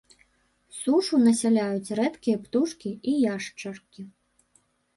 Сушу 0.77 1.19
насяляюць 1.25 1.93
рэдкія 2.01 2.41
птушкі 2.47 2.89
і 3.15 3.17
яшчаркі. 3.35 4.01